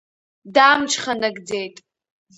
[0.55, 1.75] Дамҽханакӡеит.